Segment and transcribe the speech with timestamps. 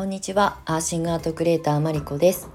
[0.00, 0.56] こんにちは。
[0.64, 2.48] アーシングアートクリエイターマリコです。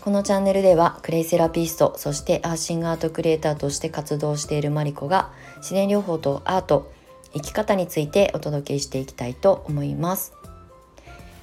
[0.00, 6.90] このチャンネルではクレイセラピストそしてアーシングアートクリエイターとして活動しているマリコが自然療法とアート
[7.34, 10.32] 生き方についてお届けしていきたいと思います。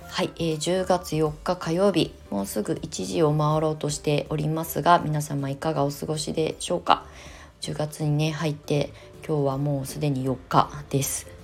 [0.09, 7.05] はい、えー、10月4日火曜日もうすぐ1時を回ろうとしておりますが皆様いかがお過ごしでしょうか
[7.61, 8.91] ？10月にね入って
[9.25, 11.36] 今日はもうすでに4日です。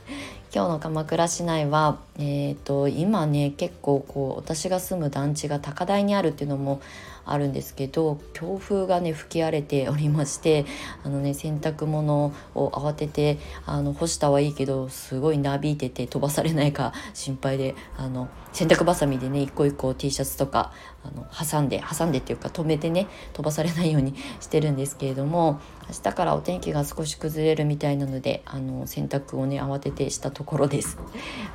[0.56, 6.80] 今日の鎌倉市内は、えーと、今ね結構こう私が住む団地が高台にあるっていうのも
[7.26, 10.66] あるんですけど強風がね吹き荒れておりまして
[11.04, 20.73] あのね洗濯物を慌ててあの干したはいいけどすごいなびいてて飛ばされないか心配であの洗濯ばさみでね一個一個 T シャツとか
[21.04, 30.98] あの挟んで挟んでっていうか止めてね飛ばされないように してるんですけれども明日からお天気が少し崩れるみたいなのであの洗濯をね慌ててしたところです。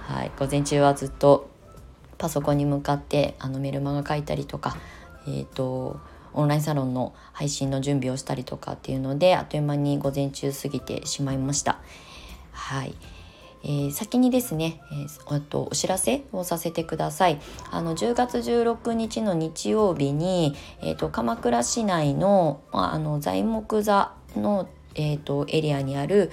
[0.06, 1.48] はい、午前中はずっと
[2.18, 4.76] パソコンに向かってあのメルマガ書いたりとか
[5.28, 6.00] えーと、
[6.32, 11.80] オンラインサロンの配信の準備をしたりとかっていうのであっという間に午前中過ぎてしまいました。
[12.52, 12.94] はい
[13.64, 17.40] えー、先にですね、えー、とお知らせをさせてください。
[17.70, 26.30] あの10月16日の日曜日に、えーと、鎌倉市内の,、まあ、あの材木座の、えーとエリアにある、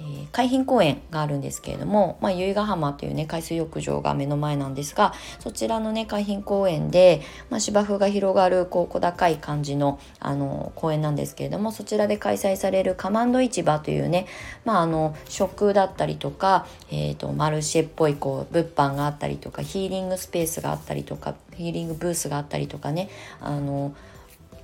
[0.00, 14.26] えー、海浜公園があるんですけれども、まあ、由比ヶ浜というね海水浴場が目の前なんですがそちらのね海浜公園で、まあ、芝生が広がるこう小高い感じのあの公園なんですけれどもそちらで開催されるカマンド市場というね、
[14.64, 23.08] まあ、あの食だったりとか、えーと、マルシェっぽいこう物販があったりとかヒーリングスペースがあったりとかヒーリングブースがあったりとかね
[23.40, 23.94] あの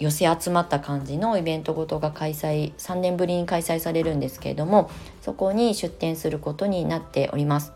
[0.01, 7.73] 寄せ集まった感じのイベントごとが開催3年ぶりに開催されるんですけれどもそこに出店することになっております。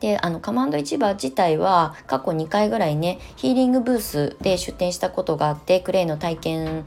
[0.00, 6.86] であのカマンド市場自体は過去2回ぐらいねヒーリングブースで出店したことがあってクレイの体験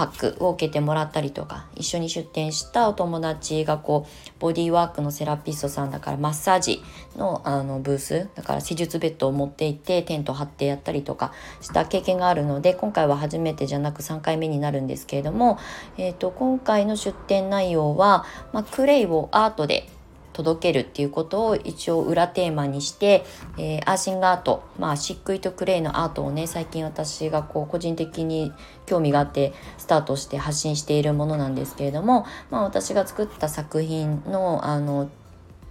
[0.00, 6.82] パックを受けてもらったりとか一緒に出店したお友達がこうボディーワークのセラピストさんだからマッサージ
[7.16, 15.58] のあのブースだから施術ベッドを持って行ってテント張ってやったりとかした経験があるので今回は初めてじゃなく3回目になるんですけれども、
[15.98, 18.24] えーと、今回の出店内容は、
[18.54, 19.86] まあ、クレイをアートで
[20.32, 23.24] 届けるっていうことを一応裏テーマにして、
[23.58, 28.52] えー、アーシングアート、まあ、漆喰とクレイのアートをね最近私がこう個人的に
[28.86, 35.10] 興味があってスタートして発信しているものなんですけれども、まあ、私が作った作品のあの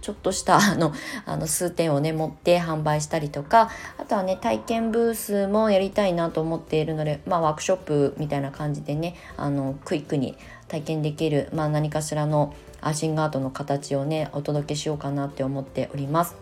[0.00, 0.94] ちょっとしたあの
[1.26, 10.36] あの数点をね持って販売したりとかあとはね体験ブースもやりたいなと思っているので、まあ、ワークショップみたいな感じでねあのクイックに
[10.68, 16.36] 体験できる、まあ、何かしらのアーシングアートの形をねお届けしようかなって思っております。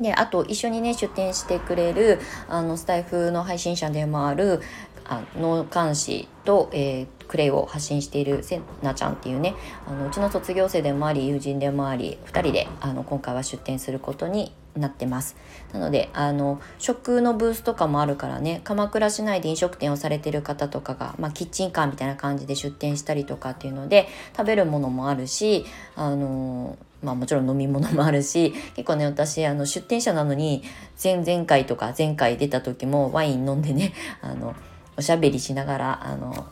[0.00, 4.60] であと一緒にね出展してくれるあのスタイフの配信者でもある
[5.04, 9.54] あ脳幹視と、えー、クレイを発信しているせなちゃんっていうね
[9.86, 15.36] あのうちの卒業生でもあり友人でもあり2人であの今回は出展することになってます。
[15.72, 25.64] なのであの食のブースとかもあるからね鎌倉市内で飲食店をされてる方とかが、まあ、キッチンカーみたいな感じで出店したりとかっていうので食べるものもあるし
[25.96, 30.62] あのまあもちろん飲み物もあるし結構ね私あの出店者なのに
[31.02, 34.54] 前々回とか前回出た時もワイン飲んでねあの
[34.96, 36.46] おしゃべりしながらあの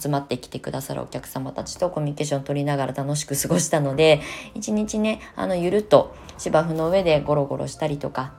[0.00, 4.20] 集まってきてくださるお客様たちとコミュニケーションを取りながら楽しく過ごしたので
[4.54, 8.32] 一日ねあのゆるっと芝生の上でゴロゴロしたりとか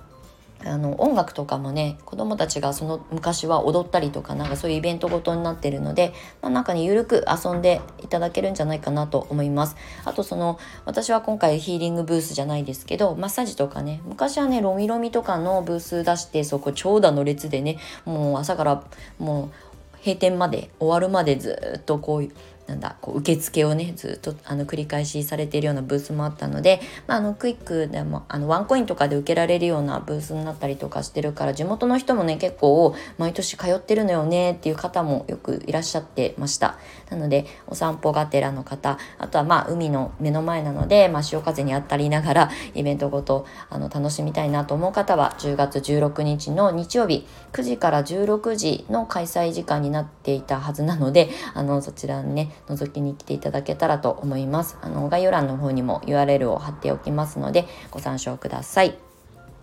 [0.65, 9.77] あの音楽とかもね子供たちがその昔は踊ったりとかなんかそういうイベントごとになってるので、まあ、なんかねゆるく遊んでいただけるんじゃないかなと思います。
[10.03, 18.83] あとその私は今回ヒーリングブースじゃないですけどマッサージとかね昔はねロミロミとかのブース出してそこ長蛇の列でねもう朝から
[19.17, 19.68] もう
[20.03, 22.29] 閉店まで終わるまでずっとこう
[22.69, 36.77] なんだこう受付をねずっとあの繰り返しされているようなブースもあったので、まあ、あのクイックでもあのワンコインとかで受けられるようなブースになったりとかしてるから地元の人もね結構毎年通ってるのよねっていう方もよくいらっしゃってました。
[37.09, 54.77] なのでお散歩がてらの方あとはまあ海の目の前なので、まあ、潮風に当たりながらイベントごとあの楽しみたいなと思う方は10月16日の日曜日9時から16時の開催時間になっていたはずなのであのそちらにね覗きに来ていただけたらと思います。
[54.81, 58.97] あの概要欄の方にも URL を貼っておきますのでご参照ください。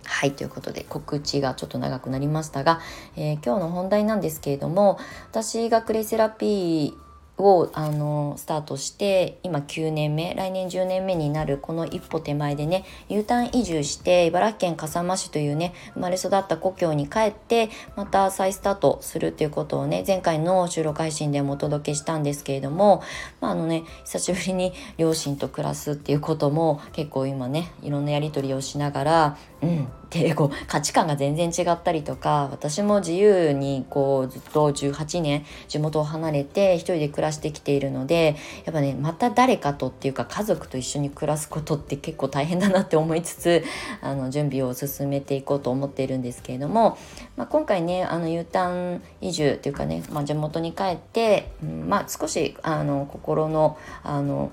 [0.07, 2.79] はい、ということで告知がちょっと長くなりましたが、
[3.17, 4.97] えー、今日の本題なんですけれども
[5.29, 7.06] 私がクレイセラピー
[7.37, 23.03] をあのスタートして今9年目来年10年目になるこの一歩手前でね U ターン移住して茨城県笠間市というね生まれ育った故郷に帰ってまた再スタートするっていうことをね前回の収録配信でもお届けしたんですけれども、
[23.39, 29.87] まあ、あのね久しぶりに両親と暮らすっていうことも結構今ねいろんなやり取りをしながらうん。
[30.09, 43.63] でこう価値観が全然違ったりとか私も自由にこうずっと18年地元を離れて一人で暮らしてきているのでやっぱねまた誰かとっていうか家族と一緒に暮らすことって結構大変だなって思いつつ
[44.01, 46.97] あの準備を進めていこうと思っているんですけれども、
[47.35, 54.51] まあ、今回ねあの U ターン移住っていうかね、まあ、地元に帰って、うんまあ、少しあの心のあの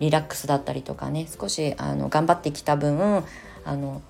[0.00, 3.24] リラックスだったりとかね少しあの頑張ってきた分
[3.64, 4.00] あの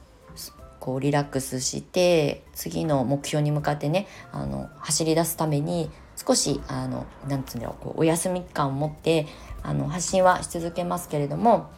[0.80, 9.26] こうリラックスして次の目標に向かってねあの走り出すために少しあのなんつうんだろうこうお休み感を持って
[9.62, 11.70] あの発信はし続けますけれども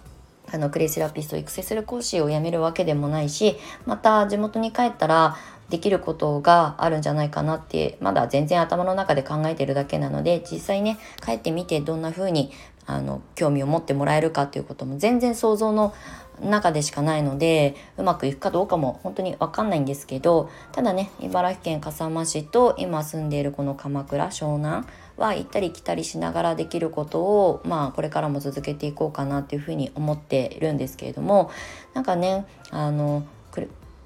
[0.52, 3.56] あのクレイセラピストを育成する講師を辞めるわけでもないし
[3.86, 5.36] また地元に帰ったら
[5.68, 12.50] できることがあるんじゃないかなってまだ全然頭の中で考えてるだけなので実際ね帰ってみてどんな風に
[12.86, 15.94] あに興味を持ってもらえるかっていうことも全然想像の
[16.42, 31.50] 中でしかないのでうまくいくかどうかも本当に分かんないんですけどただね茨城県笠間市と今住んでいるこの鎌倉湘南は行ったり来たりしながらできることをまあこれからも続けていこうかなっていうふうに思っているんですけれども
[31.94, 33.24] なんかねあの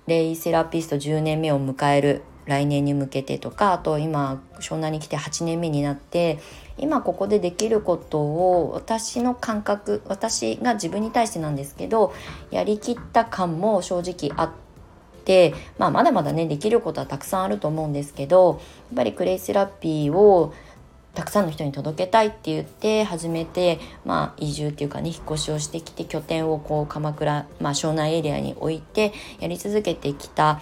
[0.07, 6.39] レイセラピスト10年目を迎える来年に向けてとかあと今湘南に来て8年目になって
[6.79, 12.13] 今ここでできることを私の感覚私が自分に対してなんですけど
[12.51, 14.53] やりきった感も正直あっ
[15.25, 18.61] て、まあ、まだまだねできることはたくさんあると思うんですけど
[18.91, 20.53] やっぱりクレイセラピーを
[21.15, 30.61] たくさんの人に届けたいって言って始めて、まあ、移住っていうかね引っ越しをしてきて拠点をこう鎌倉、まあ、湘南エリアに置いてやり続けてきた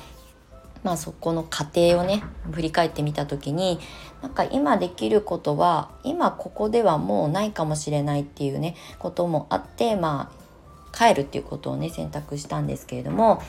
[0.83, 3.79] まあそこの過程をね振り返ってみた時に
[4.21, 10.43] なんか今できることは今ここではもうないかもしれないっていうねこともあってまあ
[10.97, 13.43] 帰るっていうことをね選択したんですけれども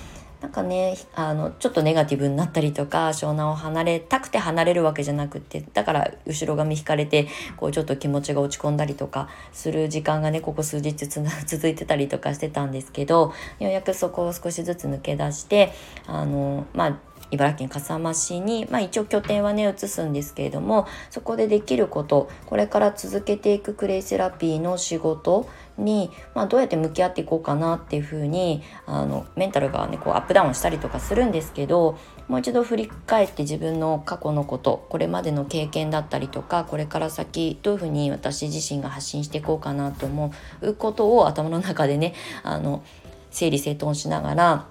[0.44, 15.72] なんかねあのちょっとネガティブになったりとか湘南を離れたくて離れるわけじゃなくてだから後ろ髪引かれてこうちょっと気持ちが落ち込んだりとかする時間がねここ数日 続いてたりとかしてたんですけどようやくそこを少しずつ抜け出して
[16.08, 16.98] あのまあ
[17.34, 31.98] 茨城県笠間市に、まあ、一応拠点はね移すんですけれどもそこでできることこれから続けていくクレイセラピーの仕事に、まあ、どうやって向き合っていこうかなっていうふうにあのメンタルがねこうアップダウンしたりとかするんですけど
[32.28, 40.32] もう一度振り返って自分の過去のことこれまでの経験だったりとかこれから先どういうふうに私自身が発信していこうかなと思
[40.62, 42.14] うことを頭の中でね
[42.44, 42.84] あの
[43.32, 44.68] 整理整頓しながら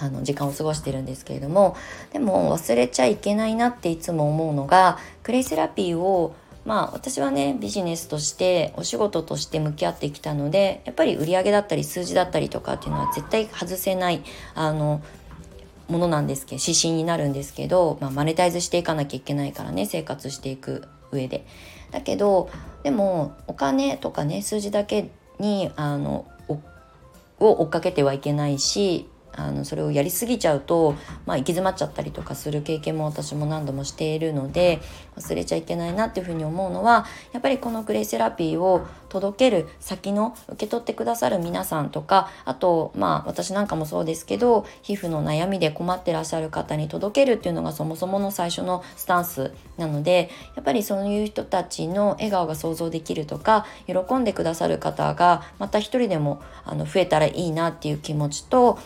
[0.00, 1.76] あの時間を過ごしてるんですけれども
[2.12, 14.22] でも忘れちゃいけないなっていつも思うのがクレイセラピーをまあ私はねビジネスとしてお仕事として向き合ってきたのでやっぱり売り上げだったり数字だったりとかっていうのは絶対外せない
[14.54, 15.02] あの
[15.88, 21.44] ものなんですけど指針になるんですけど、まあ、マネタイズしていかなきゃいけないからね生活していく上で。
[21.90, 22.48] だけど
[22.84, 25.10] でもお金とかね数字だけ
[25.40, 26.26] にあの
[27.40, 30.94] を追っかけてはいけないしあのそれをやりすぎちゃうと、
[31.26, 34.80] まあ、行き詰まっちゃったりとかする経験も私も何度もしているので
[35.16, 58.78] 忘れちゃいけないなっていうふうに思うのはやっぱりこのクレイセラピーを届ける先の受け取ってくださる皆さんとかあとまあ私なんかもそうですけど皮膚の悩みで困ってらっしゃる方に届けるっていうのがそもそもの最初のスタンスなのでやっぱりそういう人たちの笑顔が想像できるとか喜んでくださる方がまた一人でもあの増えたらいいなっていう気持ちと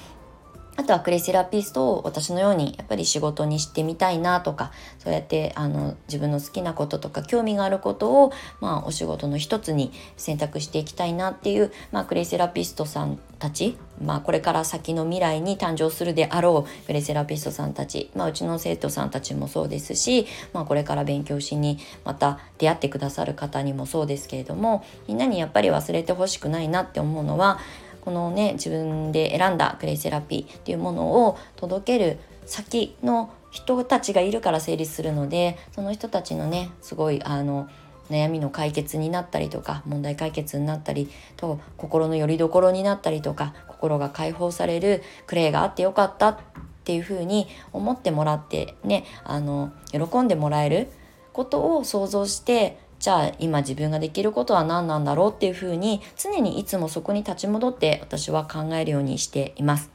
[0.77, 27.59] あとはクレイセラピストを私のようにやっぱり仕事にしてみたいなとかそうやってあの自分の好きなこととか興味があることを、まあ、お仕事の一つに選択していきたいなっていう、まあ、クレイセラピストさんたち、まあ、これから先の未来に誕生するであろうクレイセラピストさんたち、まあ、うちの生徒さんたちもそうですし、まあ、これから勉強しにまた出会ってくださる方にもそうですけれどもみんなにやっぱり忘れてほしくないなって思うのは
[28.05, 37.69] このね自分で選んだクレイセラピーっていうものを届ける先の人たちがいるから成立するのでその人たちのねすごいあの
[38.11, 46.39] 悩みの解決になったりとか問題解決になったりと心の拠り所になったりとか心が解放されるクレイがあってよかったっ
[46.85, 50.89] ていうふうに思ってもらってねあの喜んでもらえる
[51.33, 59.91] ことを想像してじゃあ今自分ができることは何なんだろうっていうふうに常にいつもそこに立ち戻って私は考えるようにしています。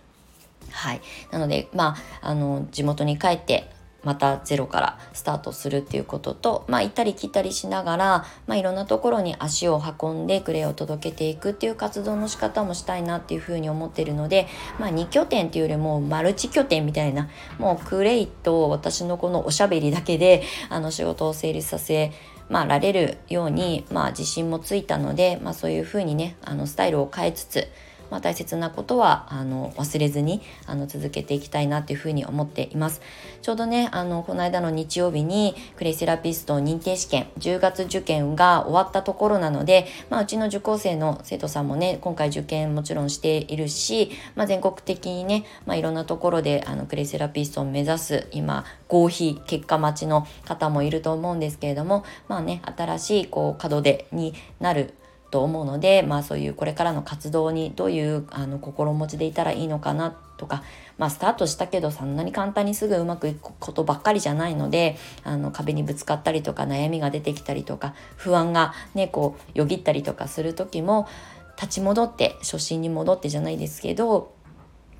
[0.70, 1.02] はい、
[1.32, 3.68] なので、まあ、あの地元に帰って
[4.04, 14.48] またゼロからスタートするっていうことと、まあ、行ったり来たりしながら、まあ、いろんなところに足を運んでクレイを届けていくっていう活動の仕方もしたいなっていうふうに思ってるので、
[14.80, 22.12] まあ、2拠点っていうよりもマルチ拠点みたいなもうクレイと私のこのおしゃべりだけであの仕事を成立させ
[22.50, 27.68] まあ、られるように、まあ、自信もついたので、まあ、そういうふうにねあのスタイルを変えつつ
[28.10, 33.02] まあ、大切なことはあの忘れずにあの続けていきたいなというふうに思っています。
[33.42, 54.94] ちょうどねあのこの間の日曜日にクレイセラピスト認定試験10月受験が終わったところなので、まあ、うちの受講生の生徒さんもね今回受験もちろんしているし、まあ、全国的にね、まあ、いろんなところであのクレイセラピストを目指す今合否結果待ちの方もいると思うんですけれどもまあね新しいこう門出になる
[55.32, 60.64] と思うので、まあ、そういうこれからの活動にどういうあの心持ちでいたらいいのかなとか、
[60.98, 71.08] まあ、スタートしたけどそんなに簡単にすぐうまくいくことばっかりじゃないのであの壁にぶつかったりとか悩みが出てきたりとか不安がねこうよぎったりとかする時も
[71.62, 74.34] 立ち戻って初心に戻ってじゃないですけど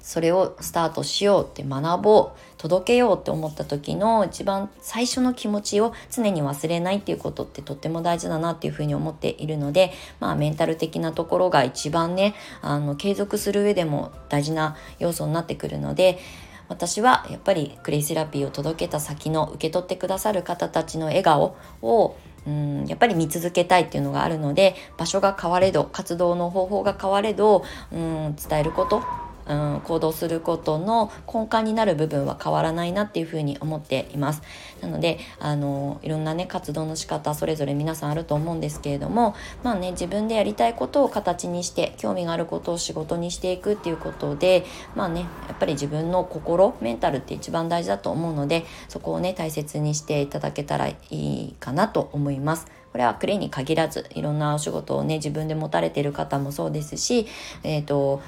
[0.02, 16.20] それをスタートしようって学ぼう届けようって思った時の一番最初の気持ちを常に忘れないっていうことってとっても大事だなっていうふうに思っているのでまあメンタル的なところが一番ねあの継続する上でも大事な要素になってくるので
[16.68, 22.16] 私はやっぱりクレイセラピーを届けた先の受け取ってくださる方たちの笑顔を
[22.48, 29.04] うんやっぱり見続けたいっていうのがあるので場所が変われど活動の方法が変われどうん伝えること
[29.50, 34.42] うん、行動することの根幹になる部分は変わらないなっていうふうに思っています。
[34.82, 44.66] なのであのいろんなね活動の仕方それぞれ皆さんあると思うんですけれどもまあね自分でやりたいことを形にして興味があることを仕事にしていくっていうことで
[44.96, 52.68] まあねやっぱり自分の心メンタルって一番大事だと思うのでそこをね大切にしていただけたらいいかなと思います。
[52.92, 57.28] これはクレイに限らずいろんなお仕事をね自分で持たれてる方もそうですし
[57.64, 58.22] えっ、ー、と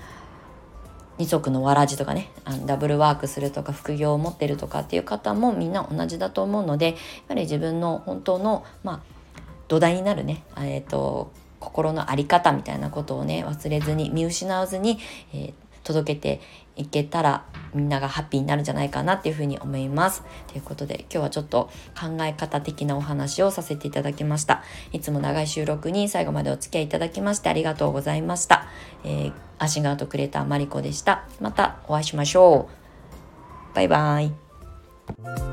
[1.18, 6.94] 二足のわらじとかねあのダブルワークするとか副業を持ってるとかっていう方もみんな同じだと思うのでや
[7.30, 9.00] はり自分の本当のまあ
[9.72, 15.00] 土台になるね、えーと、心の在り方みたいなことをね忘れずに見失わずに、
[15.34, 15.53] えー、
[15.84, 16.42] 届けて
[16.76, 20.24] いけたらみんながハッピーになるんじゃないかなっていうふうに思います。
[20.48, 21.70] ということで今日はちょっと
[22.00, 24.64] 考え方的なお話をさせていただきました。
[24.92, 28.68] いつも長い収録に最後までお付き合いいただきましてありがとうございました。
[29.04, 31.28] えー、アシンガートクレーターマリコでした。
[31.40, 32.70] またお会いしましょ
[33.72, 33.76] う。
[33.76, 35.50] バイバイ。